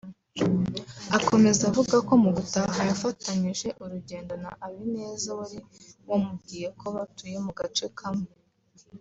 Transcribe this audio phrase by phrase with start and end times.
[1.17, 5.59] Akomeza avuga ko mu gutaha yafatanyije urugendo na Abineza wari
[6.09, 8.31] wamubwiye ko batuye mu gace kamwe